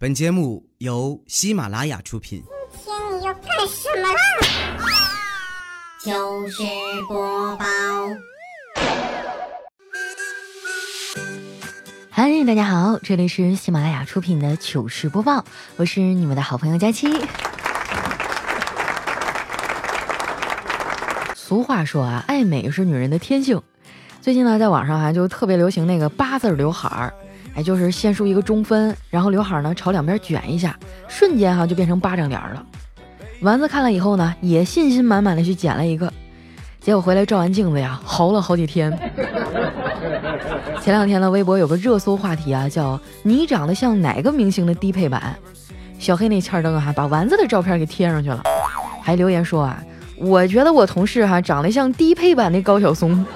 [0.00, 2.40] 本节目由喜马拉雅出品。
[2.84, 4.20] 今天你要干什么啦？
[5.98, 6.62] 糗事
[7.08, 7.64] 播报。
[12.08, 17.08] 嗨，大家好，这里是喜马拉雅出品的糗事播报，我是你们的好朋友佳期。
[21.34, 23.60] 俗话说啊，爱美是女人的天性。
[24.20, 27.12] 最近呢，在网上啊，就特别流行那个八字刘海儿。
[27.58, 30.78] 哎，就是先梳一个中分，然后刘海呢朝两边卷一下，
[31.08, 32.64] 瞬间哈就变成巴掌脸了。
[33.42, 36.12] 丸子看了以后呢，也信心满满的去剪了一个，
[36.80, 38.96] 结果回来照完镜子呀，嚎了好几天。
[40.80, 45.34] 前两天呢，微博有个热搜话题啊，叫“你长得像哪个明星的低配版”，
[45.98, 48.40] 小黑那欠灯哈把丸子的照片给贴上去了，
[49.02, 49.82] 还留言说啊，
[50.16, 53.26] 我觉得我同事哈长得像低配版的高晓松。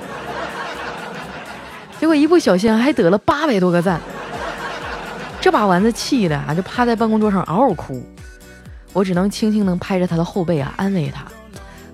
[1.98, 4.00] 结果一不小心还得了八百多个赞，
[5.42, 8.00] 这把丸子气的啊，就趴在办公桌上嗷嗷哭。
[8.92, 11.24] 我只能轻轻的拍着他的后背啊，安慰他：“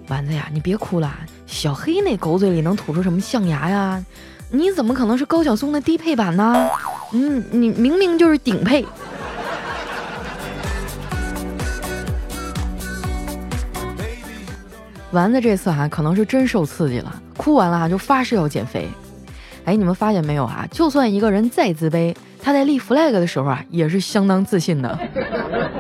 [0.09, 1.11] 丸子呀，你别哭了，
[1.47, 4.05] 小黑那狗嘴里能吐出什么象牙呀？
[4.51, 6.69] 你怎么可能是高晓松的低配版呢？
[7.13, 8.85] 嗯，你明明就是顶配。”
[15.13, 18.87] 丸子这次啊，可能是真受刺激了，哭完了啊，就发誓要减肥。
[19.69, 20.67] 哎，你们发现没有啊？
[20.71, 24.99] 就算一个人再自卑，他在立 flag 的时候啊，也是相当自信的。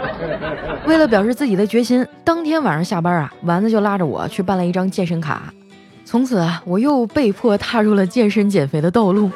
[0.84, 5.50] 为了表示自己的决心，当天晚上下班啊，丸子就拉着我去办了一张健身卡。
[6.05, 9.30] 从此啊，我又被迫踏入了健身减肥的道路。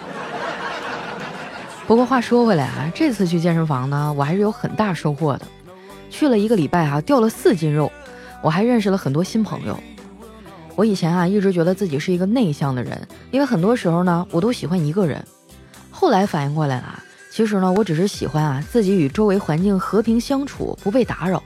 [1.87, 5.47] 不过话说回来啊，这次去健身房呢，我还是有很大收获的。
[6.11, 7.91] 去了一个礼拜啊，掉了四斤肉，
[8.43, 9.79] 我还认识了很多新朋友。
[10.75, 15.23] 我以前啊一直觉得自己是一个内向的人，因为很多时候呢我都喜欢一个人。
[15.91, 21.43] 后来反应过来了，其实呢我只是喜欢啊自己与周围环境和平相处，不被打扰。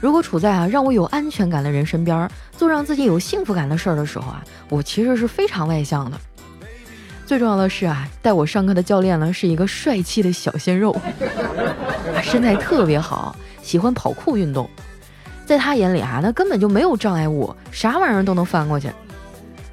[0.00, 6.18] 如果处在啊让我有安全感的人身边，做让自己有幸福感的事儿的时候啊，我其实是非常外向的。
[7.24, 10.94] 最重要的是啊，带我上课的教练呢是一个帅气的小鲜肉，
[12.22, 14.68] 身材特别好，喜欢跑酷运动。
[15.46, 18.90] 在他眼里啊，那根本就没有障碍物，啥玩意儿都能翻过去。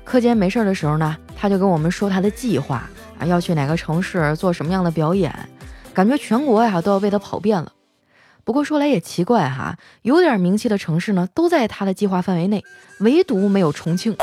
[0.03, 2.83] 课间没事儿的时候呢，他就跟我们说他的计划
[3.17, 5.33] 啊，要去哪个城市做什么样的表演，
[5.93, 7.71] 感觉全国呀都要被他跑遍了。
[8.43, 12.63] 不过说来也奇怪哈，有点名气的城市呢都在他的计划范围内，
[12.99, 14.17] 唯独没有重庆。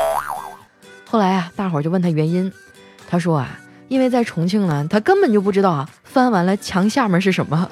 [1.05, 2.51] 后来啊，大伙儿就问他原因，
[3.09, 7.67] 他说啊，因为在重庆呢，他根本就不知道啊，翻完了墙下面是什么。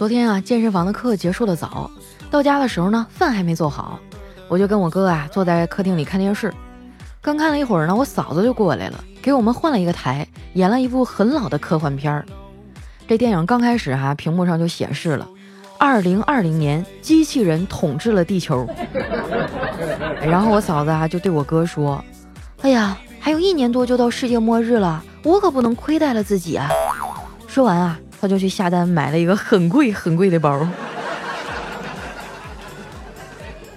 [0.00, 1.90] 昨天啊，健身房的课结束的早，
[2.30, 4.00] 到家的时候呢，饭还没做好，
[4.48, 6.50] 我就跟我哥啊坐在客厅里看电视。
[7.20, 12.24] 刚看了一会儿呢，我嫂子就过来了，给我们换了一个台，演了一部很老的科幻片儿。
[13.06, 15.28] 这电影刚开始哈，屏幕上就显示了
[15.78, 18.66] 二零二零年机器人统治了地球。
[20.24, 22.02] 然后我嫂子啊就对我哥说
[22.62, 26.70] ：“哎呀，还有一年多就到世界末日了，我可不能亏待了自己啊！”
[27.46, 28.00] 说完啊。
[28.20, 30.68] 他就去下单买了一个很贵很贵的包。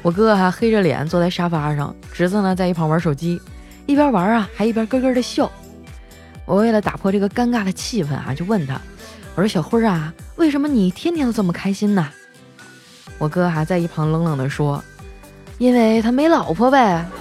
[0.02, 3.42] 我哥还黑着脸坐在沙发上，侄子呢在一旁玩手机，
[3.86, 5.50] 一边玩啊还一边咯咯的笑。
[6.46, 8.74] 我为了打破这个尴尬的气氛啊，就问他
[9.34, 12.06] ：“我说小辉啊，为什么你天天都这么开心呢？”
[13.18, 14.84] 我哥还在一旁冷冷的说
[15.58, 17.06] ：“因为他没老婆呗。”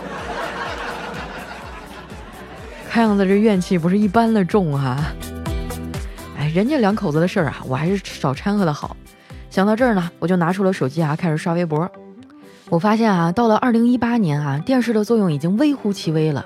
[2.91, 4.99] 看样子这怨气不是一般的重哈。
[6.53, 8.95] 人家两口子的事儿啊，我还是少掺和的好。
[9.49, 11.91] 想到这儿呢，我就拿出了手机啊，开始刷微博。
[12.69, 16.45] 我发现啊，到了二零一八年啊，电视的作用已经微乎其微了，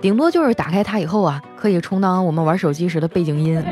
[0.00, 3.60] 顶多就是打开它以后啊，可以充当我们玩手机时的背景音。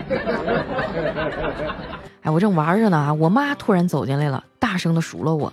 [2.22, 5.50] 哎，我正玩着呢，我妈突然走进来了，大声的数落我：“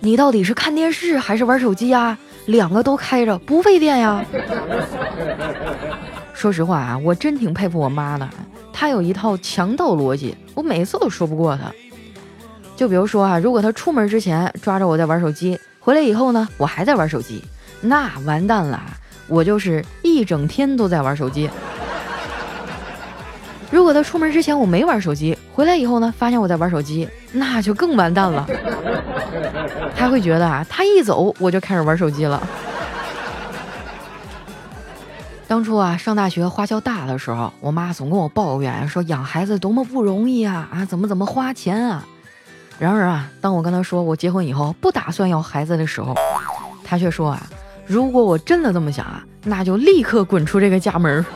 [0.00, 2.16] 你到底是看电视还是玩手机啊？
[2.46, 4.24] 两个都开着，不费电呀？”
[6.32, 8.26] 说实话啊，我真挺佩服我妈的。
[8.72, 11.72] 他有一套强盗逻辑，我每次都说不过他。
[12.76, 17.44] 就比如说啊，如果他出门之前抓着我在玩手机，回来以后呢，我还在玩手机，
[17.80, 18.82] 那完蛋了，
[19.28, 21.50] 我就是一整天都在玩手机。
[23.70, 28.48] 如果他出门之前我没玩手机，回来以后呢，发现我在玩手机，那就更完蛋了。
[29.94, 32.42] 他会觉得啊，他一走我就开始玩手机了。
[35.50, 42.06] 当初啊，上大学花销大的时候，我妈总跟我抱怨说养孩子多么不容易啊啊，怎么怎么花钱啊。
[42.78, 46.14] 然而啊，当我跟她说我结婚以后不打算要孩子的时候，
[46.84, 47.42] 她却说啊，
[47.84, 51.26] 如果我真的这么想啊，那就立刻滚出这个家门。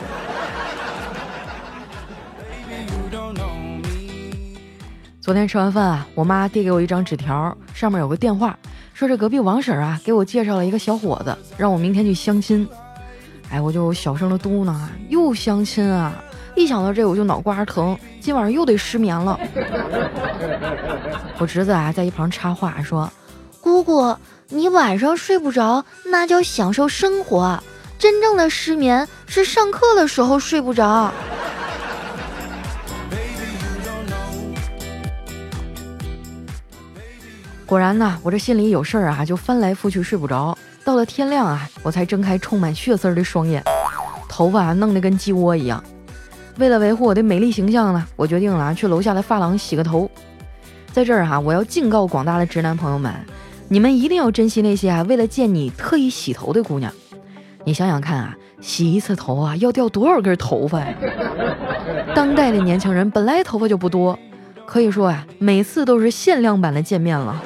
[5.19, 8.57] 昨天吃完饭啊，我妈递给我一张纸条，上面有个电话，
[8.93, 12.65] 说是隔壁王婶啊给我介绍了一个小伙子，让我明天去相亲。
[13.51, 16.13] 哎，我就小声的嘟囔啊，又相亲啊！
[16.55, 19.39] 一想到这我就脑瓜疼，今晚上又得失眠了。
[21.37, 23.11] 我侄子啊在一旁插话说
[23.61, 24.15] ：“姑姑，
[24.49, 27.59] 你晚上睡不着，那叫享受生活；
[27.99, 31.11] 真正的失眠是上课的时候睡不着。”
[37.65, 40.57] 果然呢，我这心里有事儿啊，就翻来覆去睡不着。
[40.85, 43.61] 到了天亮啊，我才睁开充满血丝的双眼，
[44.29, 45.83] 头发弄得跟鸡窝一样。
[46.59, 50.09] 为了维护我的美丽形象呢，我决定了去楼下的发廊洗个头。
[50.93, 53.11] 在这儿哈，我要警告广大的直男朋友们，
[53.67, 56.93] 你们一定要珍惜那些啊为了见你特意洗头的姑娘。
[57.63, 60.93] 你想想看啊，洗一次头啊要掉多少根头发呀？
[62.13, 64.17] 当代的年轻人本来头发就不多，
[64.67, 67.41] 可以说啊，每次都是限量版的见面了。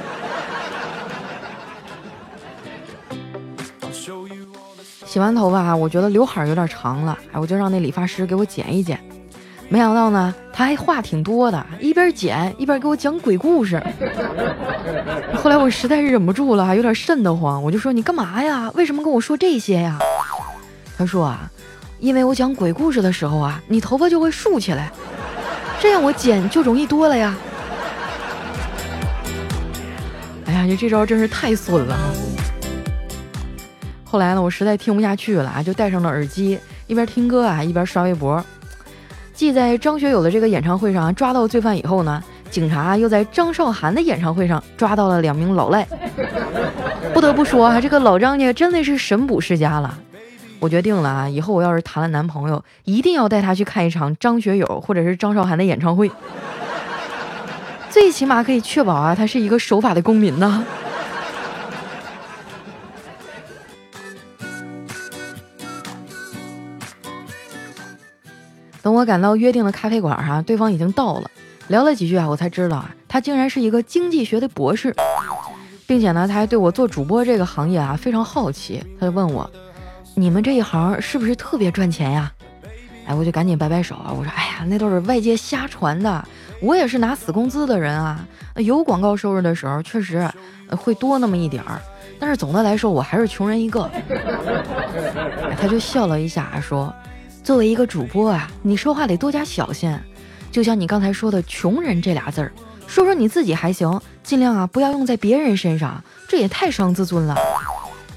[5.06, 9.00] 洗完头发啊，我觉得刘海有点长了，哎，我就让那理发师给我剪一剪。
[9.72, 13.80] 没想到呢，他还话挺多的，一边剪一边给我讲鬼故事。
[15.42, 18.72] 后来我实在是忍不住了，有点瘆得慌，我就说：“你干嘛呀？
[18.74, 20.00] 为什么跟我说这些呀？”
[20.98, 21.52] 他说：“啊，
[22.00, 24.92] 因为我讲鬼故事的时候啊，你头发就会竖起来，
[25.80, 27.36] 这样我剪就容易多了呀。”
[30.48, 31.96] 哎呀，你这招真是太损了。
[34.10, 36.58] 后来呢，我实在听不下去了啊，就戴上了耳机，
[36.88, 38.44] 一边听歌啊，一边刷微博。
[39.36, 45.88] 继在张学友的这个演唱会上抓到罪犯以后呢，警察又在张韶涵的演唱会上抓到了两名老赖。
[47.14, 49.96] 不得不说啊，这个老张家真的是神捕世家了。
[50.60, 56.10] 我决定了啊，以后我要是谈了男朋友，一定要带他去看一场张学友或者是张韶涵的演唱会，
[57.92, 60.66] 最起码可以确保啊，他是一个守法的公民呢。
[68.81, 71.30] 等我赶到约定的咖啡馆哈，对方已经到了，
[71.68, 74.96] 聊了几句啊，我才知道啊，他竟然是一个经济学的博士，
[75.86, 79.50] 并且呢，他还对我做主播这个行业啊非常好奇，他就问我，
[80.16, 82.31] 你们这一行是不是特别赚钱呀？
[83.06, 86.25] 哎，我就赶紧摆摆手啊，我说，哎呀，那都是外界瞎传的，
[86.62, 88.25] 我也是拿死工资的人啊，
[88.56, 90.30] 有广告收入的时候确实
[90.78, 91.82] 会多那么一点儿，
[92.18, 93.90] 但是总的来说我还是穷人一个。
[95.60, 96.94] 他就笑了一下说。
[97.44, 99.97] 作为一个主播啊，你说话得多加小心，
[100.51, 102.51] 就像你刚才说的“穷人”这俩字儿，
[102.86, 107.36] 说说你自己还行，尽量啊不要用在别人身上，这也太伤自尊了。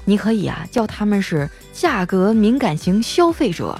[0.05, 3.79] 你可以啊叫他们是价格敏感型消费者。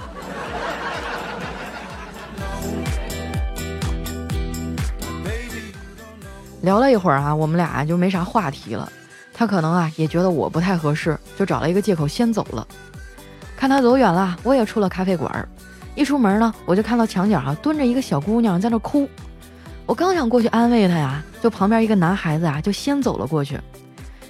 [6.62, 8.90] 聊了一会儿啊，我们俩就没啥话题了。
[9.32, 12.66] 他可能啊也觉得我不太合适，就找了一个借口先走了。
[13.56, 15.48] 看他走远了，我也出了咖啡馆。
[15.94, 19.08] 一出门呢，我就看到墙角啊蹲着一个小姑娘在那哭。
[19.86, 23.58] 我刚想过去安慰她呀，就旁边一个男孩子啊就先走了过去。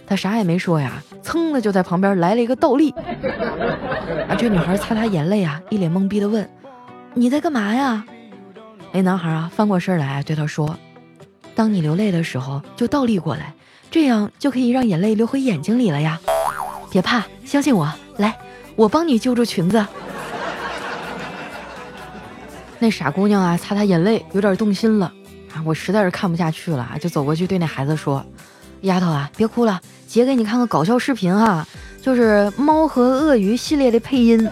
[0.06, 2.90] 他啥也没说呀，噌的就在旁边来了一个倒立。
[4.28, 6.46] 啊，这女孩擦擦眼泪啊，一脸懵逼的问
[7.14, 8.04] ：“你在干嘛呀？”
[8.92, 10.76] 那男孩啊翻过身来对她说
[11.56, 13.54] ：“当你流泪的时候，就倒立过来，
[13.90, 16.20] 这样就可以让眼泪流回眼睛里了呀。
[16.90, 18.36] 别怕，相信我，来。”
[18.76, 19.84] 我帮你揪住裙子。
[22.78, 25.06] 那傻姑娘啊，擦擦眼泪，有点动心了
[25.54, 25.62] 啊！
[25.64, 28.24] 我实在是看不下去了，就走过去对那孩子说
[28.82, 31.66] ：“丫头啊，别哭了，姐给你看个搞笑视频哈，
[32.02, 34.46] 就是猫和鳄鱼系列的配音。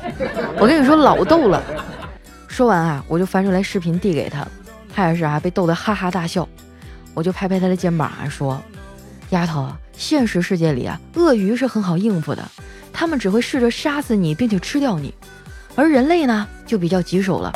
[0.58, 1.62] 我跟你说老逗了。”
[2.48, 4.46] 说完啊，我就翻出来视频递给他，
[4.94, 6.48] 他也是啊，被逗得哈哈大笑。
[7.12, 8.62] 我就拍拍他的肩膀啊，说
[9.30, 12.42] ：“丫头，现实世界里啊，鳄鱼是很好应付的。”
[12.92, 15.12] 他们只会试着杀死你，并且吃掉你，
[15.74, 17.52] 而人类呢就比较棘手了。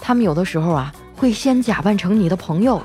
[0.00, 2.82] 他们有的时候啊会先假扮成你的朋友。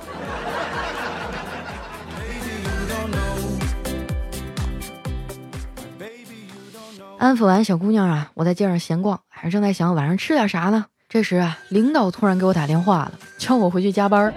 [7.18, 10.86] 安抚完小姑娘啊，我在街上闲逛，还正在想晚上吃点啥呢。
[11.10, 14.32] 这时啊，领导突然给我打电话了，叫我回去加班。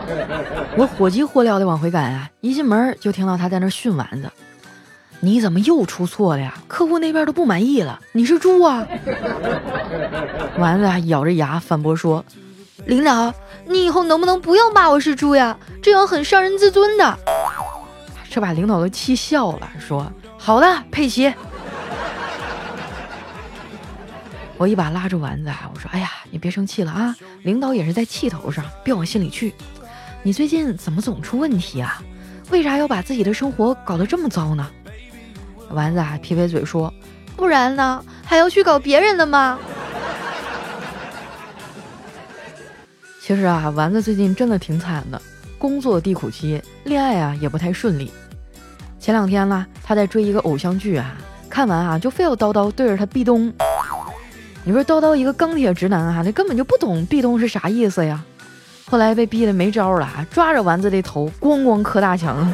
[0.76, 4.30] 我火急火燎的往回赶啊，一进门就听到他在那训丸子。
[5.20, 6.54] 你怎么又出错了呀？
[6.68, 7.98] 客户那边都不满意了。
[8.12, 8.86] 你是猪啊！
[10.58, 12.24] 丸子咬着牙反驳说
[12.86, 13.32] ：“领导，
[13.66, 15.56] 你以后能不能不要骂我是猪呀？
[15.82, 17.18] 这样很伤人自尊的。”
[18.30, 21.32] 这把领导都气笑了，说：“好的，佩奇。
[24.58, 27.16] ”我一把拉住丸子，我说：“哎呀，你别生气了啊！
[27.42, 29.54] 领导也是在气头上，别往心里去。”
[30.22, 32.02] 你最近怎么总出问题啊？
[32.50, 34.70] 为啥要把自己的生活搞得这么糟呢？”
[35.70, 36.92] 丸子啊，撇撇嘴说
[37.36, 38.04] ：“不然呢？
[38.24, 39.58] 还要去搞别人的吗？”
[43.20, 45.20] 其实啊，丸子最近真的挺惨的，
[45.58, 48.12] 工作低谷期，恋爱啊也不太顺利。
[49.00, 51.16] 前两天呢，他在追一个偶像剧啊，
[51.50, 53.52] 看完啊就非要叨叨对着他壁咚。
[54.64, 58.24] 你说叨叨一个钢铁直男啊，那根本就不懂壁咚是啥意思呀。
[58.88, 62.52] 后来被逼得没招了，抓着丸子的头咣咣磕大墙。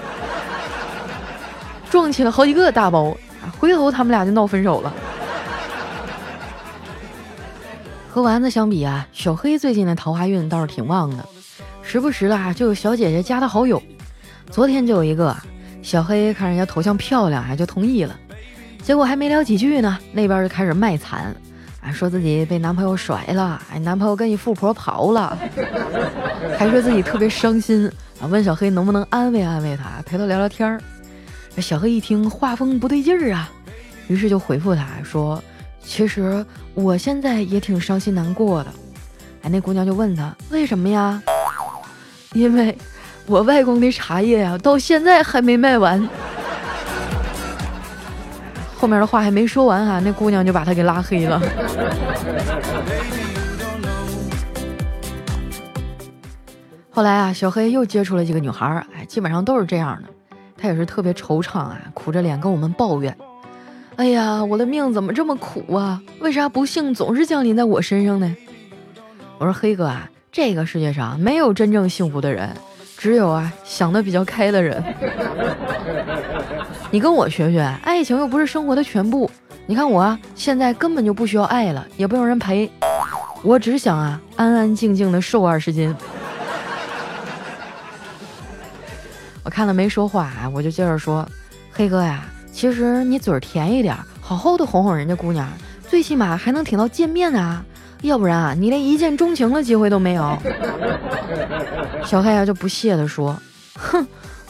[1.92, 3.14] 撞起了好几个大包，
[3.58, 4.90] 回头他们俩就闹分手了。
[8.08, 11.28] 和丸子相比啊，小黑最近的桃花运倒是挺旺的，
[11.82, 13.82] 时不时的啊就有小姐姐加他好友。
[14.50, 15.37] 昨天就有一个
[15.82, 18.18] 小黑看人家头像漂亮，啊，就同意了。
[18.82, 21.37] 结果还没聊几句呢，那边就开始卖惨，
[21.82, 25.37] 啊说自己被男朋友甩了，哎男朋友跟你富婆跑了，
[26.58, 27.87] 还说自己特别伤心
[28.18, 30.80] 啊，问小黑能不能安慰安慰他，陪他聊聊天儿。
[31.59, 33.50] 小黑一听，画风不对劲儿啊，
[34.09, 35.42] 于是就回复他说
[35.85, 36.44] ：“其实
[36.75, 38.73] 我现在也挺伤心难过的。”
[39.42, 41.23] 哎，那姑娘就问他：“为什么呀
[42.32, 42.76] ？”“因为
[43.26, 46.09] 我外公的茶叶呀，到现在还没卖完。”
[48.76, 51.40] 后面的话还没说完哈，那姑娘就把他给拉黑了。
[56.90, 60.09] 后来啊，小黑又接触了几个女孩儿，哎，基本上都是这样的。
[60.62, 63.16] 他也是特别惆怅啊，苦着脸跟我们抱怨
[63.97, 66.00] ：“哎呀，我的命怎么这么苦啊？
[66.21, 68.37] 为啥不幸总是降临在我身上呢？”
[69.38, 72.49] 我说：“黑哥啊，这个世界上没有真正幸福的人，
[72.97, 74.81] 只有啊想的比较开的人。
[76.92, 79.28] 你跟我学学，爱情又不是生活的全部。
[79.66, 82.71] 你看我啊现在根本就不需要爱了，也不用人陪，
[83.42, 85.92] 我只想啊安安静静的瘦二十斤。”
[89.44, 91.28] 我看了没说话啊，我就接着说，
[91.72, 95.49] 黑哥呀，其实你嘴甜一点，好好的哄哄人家姑娘，
[95.88, 97.64] 最起码还能挺到见面啊，
[98.02, 100.38] 要不然啊，你连一见钟情的机会都没有。
[102.04, 103.37] 小黑啊就不屑地说，
[103.76, 104.06] 哼，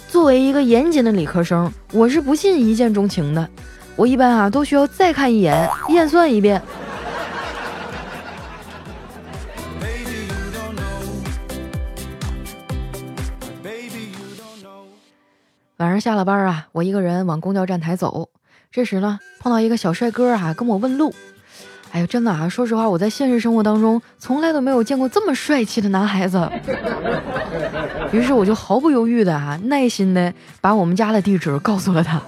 [0.08, 3.48] 作为一个严谨的理科生，我是不信一见钟情的，
[3.96, 6.60] 我一般啊都需要再看一眼，验算一遍。
[16.02, 18.28] 下了班啊，我一个人往公交站台走。
[18.72, 21.14] 这时呢，碰到一个小帅哥啊，跟我问路。
[21.92, 26.50] 哎呀，真的啊，说实话，我在现实生活当中从来都没有见过这么帅气的男孩子。
[28.10, 32.20] 于是我就毫不犹豫的啊，耐心的把我们家的地址告诉了他。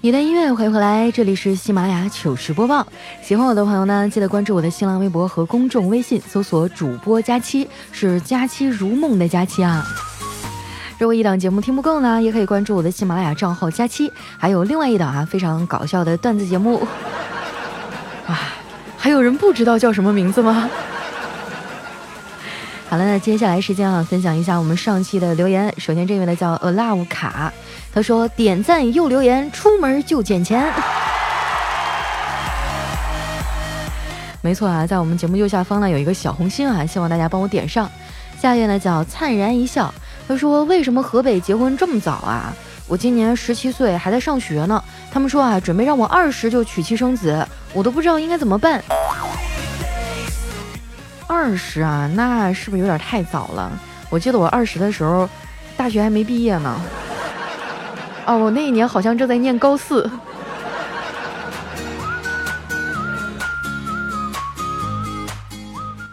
[0.00, 2.86] 你的音乐欢迎回来，这里是喜马拉雅糗事播报。
[3.20, 9.84] 喜欢我的朋友呢，记得关注我的新浪微博和公众微信，搜索主播佳期，是佳期如梦的佳期啊。
[10.98, 16.86] 如果一档节目听不够呢，也可以关注我的喜马拉雅账号佳期，还有另外一档啊非常搞笑的段子节目。
[18.28, 18.54] 啊，
[18.96, 20.70] 还有人不知道叫什么名字吗？
[22.90, 25.70] 好了，那接下来时间啊，分享一下我们上期的留言。
[25.76, 27.52] 首先这位呢叫 alove 卡。
[27.92, 30.64] 他说：“点赞又留言，出门就捡钱。”
[34.40, 37.90] 没错啊，在我们节目右下方呢有一个小红心啊，希望大家帮我点上。
[38.40, 39.92] 下一位呢叫灿然一笑，
[40.26, 42.54] 他说：“为什么河北结婚这么早啊？
[42.86, 44.82] 我今年十七岁，还在上学呢。
[45.12, 48.82] 他们说啊，准备让我二十就娶妻生子，我都不知道应该怎么办。
[51.38, 53.70] 二十啊，那是不是有点太早了？
[54.10, 55.28] 我记得我二十的时候，
[55.76, 56.80] 大学还没毕业呢。”
[58.26, 60.10] 哦，我那一年好像正在念高四。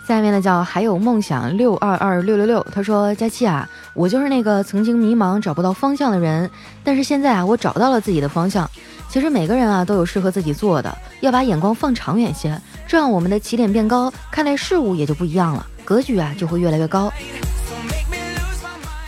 [0.08, 6.48] 下面呢叫还有梦想六二二六六六，他说：佳期啊，我就是那个曾经迷茫找不到方向的人，
[6.84, 8.70] 但是现在啊，我找到了自己的方向。
[9.16, 17.10] 其实每个人啊都有适合自己做的，要把眼光放长远些，这样我们的起点变高，看待事物也就不一样了，格局啊就会越来越高。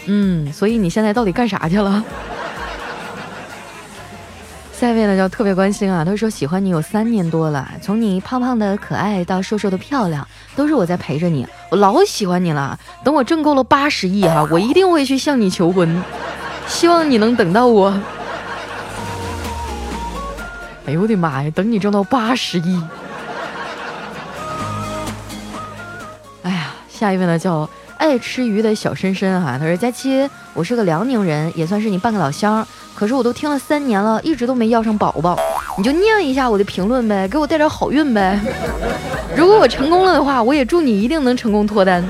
[0.05, 2.01] 嗯，所以你现在到底干啥去了？
[4.71, 12.79] 下一位呢叫特别关心啊，他说喜欢你有三年多了，从你胖胖的可爱到瘦瘦的漂亮，都是我在陪着你，我老喜欢你了。
[13.03, 16.01] 等我挣够了八十亿哈，我一定会去向你求婚，
[16.65, 17.93] 希望你能等到我。
[20.87, 22.81] 哎呦我的妈呀，等你挣到八十亿！
[26.43, 32.65] 哎呀，下一位呢叫爱吃鱼的小深深哈，他说佳期，我是个辽宁人，也算是你半个老乡，
[32.95, 35.37] 可是我都听了三年了，一直都没要上宝宝，
[35.77, 38.39] 你就念一下我的评论呗，给我带点好运呗。
[39.35, 42.01] 如果我成功了的话，我也祝你一定能成功脱单。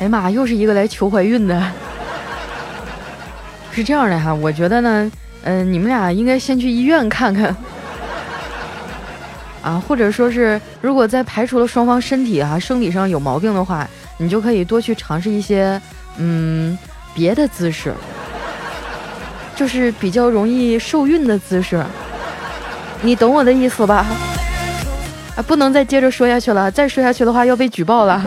[0.00, 1.66] 哎呀妈，又是一个来求怀孕的。
[3.72, 5.10] 是这样的哈，我觉得呢，
[5.42, 7.54] 嗯，你们俩应该先去医院看看。
[9.62, 13.86] 啊，或者说是，如果在排除了双方身体啊生理上有毛病的话，
[14.18, 15.80] 你就可以多去尝试一些，
[16.16, 16.78] 嗯，
[17.14, 17.92] 别的姿势，
[19.54, 21.84] 就是比较容易受孕的姿势。
[23.02, 24.06] 你懂我的意思吧？
[25.36, 28.22] 啊，不能再接着说下去了，再说下去的话要被举报了。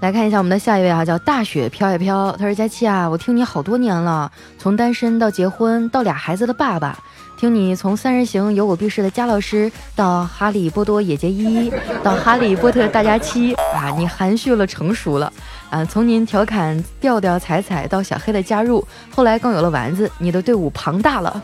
[0.00, 2.30] 来看一下我们的下一位啊，叫大雪飘呀飘。
[2.38, 6.96] 他说：“佳期啊，我听你好多年了，从单身到结婚，到俩孩子的爸爸，
[7.36, 11.72] 听你从三人行有我必是的佳老师，到哈利波多野结衣，
[12.04, 15.32] 到哈利波特大家期啊，你含蓄了，成熟了
[15.68, 15.84] 啊。
[15.84, 21.42] 从您调侃调调彩彩到小黑的加入，后来更有了丸子，你的队伍庞大了。”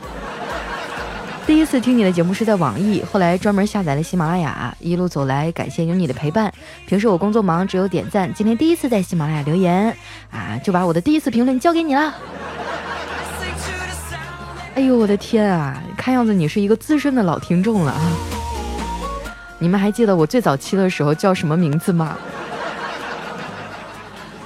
[1.47, 4.75] 第一次听你的节目是在网易，后来专门下载了喜马拉雅。
[4.81, 6.51] 一路走来，感谢有你的陪伴。
[6.87, 8.33] 平时我工作忙，只有点赞。
[8.33, 9.95] 今天第一次在喜马拉雅留言，
[10.31, 12.15] 啊，就把我的第一次评论交给你了。
[14.75, 15.83] 哎呦，我的天啊！
[15.99, 18.01] 看样子你是一个资深的老听众了啊。
[19.59, 22.17] 你们还记得我最早期的时候叫什么名字吗？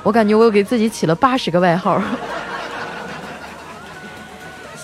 [0.03, 2.03] 我感觉我给自己起了八十个外号。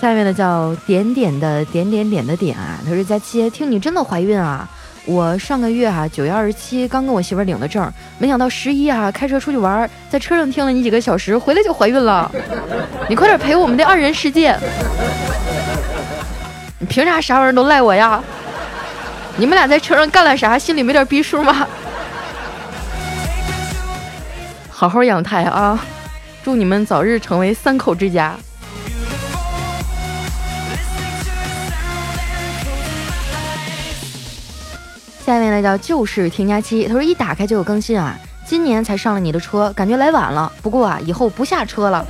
[0.05, 4.69] 下面的叫点点的点点点的点啊，他说佳期，听你真的怀孕啊？
[5.05, 12.31] 我上个月啊九月二十七刚跟我媳妇领的证，没想到十一啊开车出去玩，在车上听了你几个小时，回来就怀孕了。
[13.09, 14.55] 你快点陪我们的二人世界。
[16.77, 18.23] 你凭啥啥玩意儿都赖我呀？
[19.37, 20.55] 你们俩在车上干了啥？
[20.55, 21.67] 心里没点逼数吗？
[24.69, 25.83] 好好养胎啊！
[26.43, 28.35] 祝你们早日成为三口之家。
[35.55, 38.13] 那叫旧事添加期，他说一打开就有更新啊，
[38.45, 40.51] 今年才上了你的车，感觉来晚了。
[40.61, 42.05] 不过啊，以后不下车了，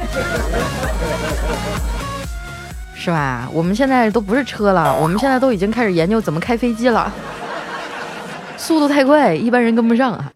[2.96, 3.48] 是吧？
[3.54, 7.14] 我们现在都不是车了，我们现在都已经开始研究怎么开飞机了，
[8.58, 10.32] 速度太快，一般人跟不上啊。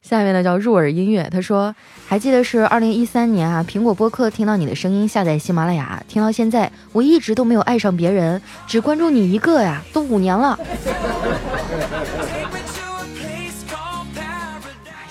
[0.00, 1.74] 下面呢叫入耳音乐，他说
[2.06, 10.58] 还记得是二零一三年啊，苹果播客听到你的声音，下载喜马拉雅，听到现在，我一直都没有爱上别人，只关注你一个呀，都五年了。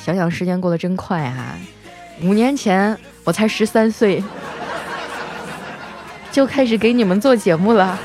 [0.06, 1.58] 想想时间过得真快啊！
[2.22, 4.24] 五年前我才十三岁，
[6.32, 7.98] 就开始给你们做节目了。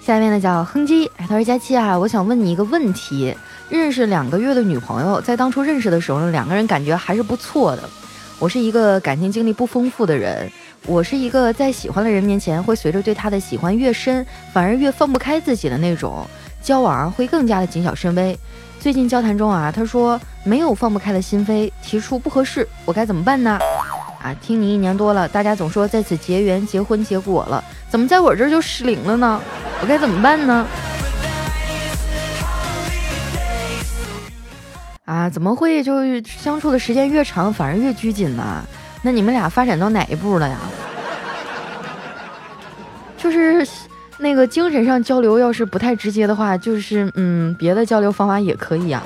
[0.00, 3.36] 下面呢叫哼唧，他说佳期啊，我想问你一个问题：
[3.68, 7.88] 认识两个月的女朋友，在当初认识的时候呢，两个人感觉还是不错的。
[8.38, 10.50] 我是一个感情经历不丰富的人，
[10.84, 16.26] 我是一个在喜欢的人面前会随着对他的喜欢越深，反而越放不开自己的那种，
[16.60, 18.38] 交往会更加的谨小慎微。
[18.78, 23.58] 最近交谈中啊，他说没有放不开的心扉，提出不合适，我该怎么办呢？
[24.22, 29.40] 啊，听你一年多了，大家总说在此结缘、结婚、结果了，怎么在我这儿就失灵了呢？
[29.80, 30.66] 我该怎么办呢？
[35.06, 38.62] 啊，怎么会就相处的时间越长，反而越拘谨呢？
[39.02, 40.58] 那你们俩发展到哪一步了呀？
[43.16, 43.66] 就是
[44.18, 49.00] 那个精神上交流，要是不太直接的话，就是嗯，别的交流方法也可以啊。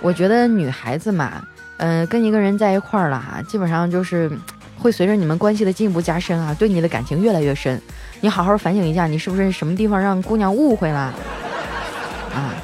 [0.00, 1.42] 我觉得女孩子嘛，
[1.76, 4.30] 嗯，跟一个人在一块儿了哈，基本上就是
[4.78, 7.78] 会随着你们关系的进一步加深啊，对你的感情越来越深。
[8.22, 11.12] 你好好反省一下，你是不是什么地方让姑娘误会了？
[12.34, 12.54] 啊！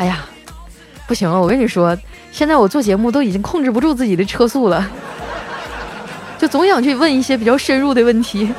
[0.00, 0.24] 哎呀，
[1.06, 1.94] 不行了，我跟你说，
[2.32, 4.90] 现在我做节目都已经控制不住自己的车速了，
[6.38, 8.50] 就总想去问一些比较深入的问题。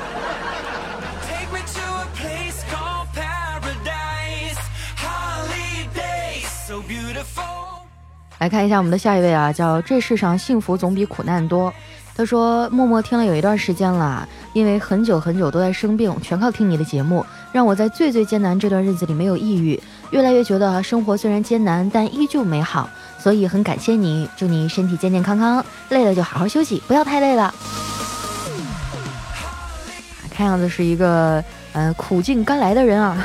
[8.37, 11.73] 来看一下我们的下一位啊，叫这世上幸福总比苦难多。
[12.13, 22.89] 他说：“默默听了有一段时间了，因为很久很久都在生病，全靠听你的节目，让我在最最艰难这段日子里没有抑郁，越来越觉得生活虽然艰难，但依旧美好。
[23.17, 27.53] 所以很感谢你，祝你身体健健康康，累了就好好休息，不要太累了。
[30.29, 31.43] 看样子是一个
[31.73, 33.23] 嗯苦尽甘来的人啊。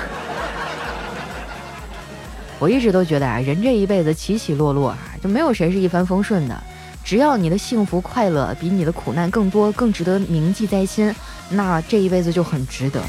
[2.61, 6.63] 我一直都觉得啊，人这一辈子起起落落啊，就没有谁是一帆风顺的。
[7.03, 11.15] 只要你的幸福快乐比你的苦难更多，更值得铭记在心，
[11.49, 13.01] 那这一辈子就很值得。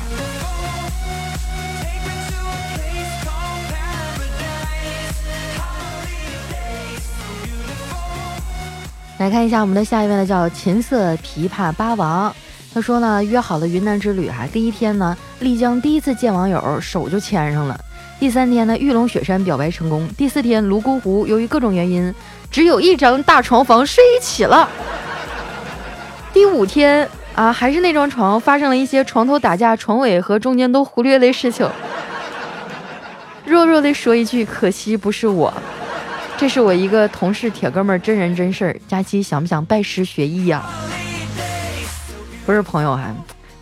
[9.18, 12.34] 来看一下我们的下一位呢，叫琴瑟琵琶八王。
[12.72, 17.76] 他说呢，约好了云南之旅哈，第一天呢，丽江第一次见网友，手就牵上了。
[18.20, 20.08] 第三天呢，玉龙雪山表白成功。
[20.16, 22.14] 第四天，泸沽湖由于各种原因，
[22.52, 24.70] 只有一张大床房睡一起了。
[26.32, 31.68] 第五天啊，还是那张床，发生了一些床头打架、床尾和中间都忽略的事情。
[33.46, 35.52] 弱弱的说一句，可惜不是我。
[36.38, 40.64] 这是我一个同事铁哥们儿真人真事儿，佳期想不想拜师学艺呀？
[42.46, 43.04] 不是朋友哈，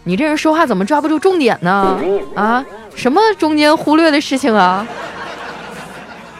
[0.03, 1.97] 你这人说话怎么抓不住重点呢？
[2.35, 4.85] 啊，什么中间忽略的事情啊？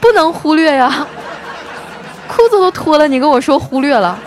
[0.01, 1.07] 不能忽略呀！
[2.27, 4.19] 裤子都脱了，你跟我说忽略了。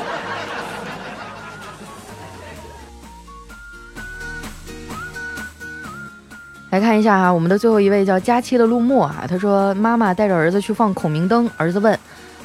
[6.70, 11.98] 来看一下哈，我们的最后一位叫佳期的陆墨啊，他说妈妈带着儿子去放孔明灯，儿子问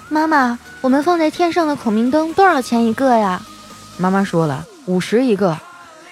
[0.08, 3.42] 妈妈：“我们放在天上的孔明灯多少钱一个呀？”
[3.98, 5.58] 妈妈说了五十一个。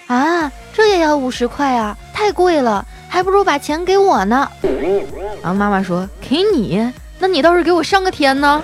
[0.08, 4.46] 啊，这也要五十块啊，太贵了，还不如把钱给我呢。
[5.42, 8.62] 然后妈妈说给你，那你倒是给我上个天呢，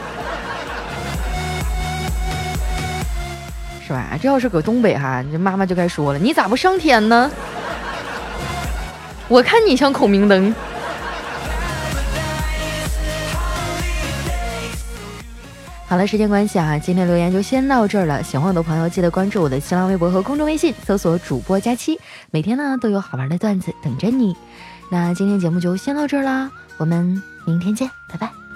[3.87, 4.18] 是吧？
[4.20, 7.30] 这要是搁东北哈，这妈妈就该说了，你咋不上天呢？
[9.28, 10.54] 我看你像孔明灯。
[15.86, 18.22] 好了，时间关系啊，今天留言就先到这儿了。
[18.22, 21.98] 喜欢我的朋友，记得关注我的新浪微博和公众微信，搜索“主播佳期”，
[22.30, 24.36] 每天呢都有好玩的段子等着你。
[24.90, 28.47] 那今天节目就先到这儿啦，我们明天见，拜拜。